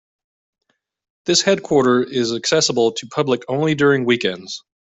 [1.25, 4.63] This headquarter is accessible to public only during weekends.